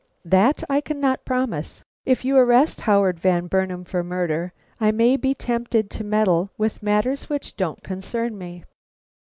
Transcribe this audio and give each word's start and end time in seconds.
"That 0.25 0.63
I 0.67 0.81
cannot 0.81 1.25
promise. 1.25 1.83
If 2.07 2.25
you 2.25 2.35
arrest 2.35 2.81
Howard 2.81 3.19
Van 3.19 3.45
Burnam 3.45 3.83
for 3.85 4.03
murder, 4.03 4.51
I 4.79 4.89
may 4.91 5.15
be 5.15 5.35
tempted 5.35 5.91
to 5.91 6.03
meddle 6.03 6.49
with 6.57 6.81
matters 6.81 7.29
which 7.29 7.55
don't 7.55 7.83
concern 7.83 8.35
me." 8.35 8.63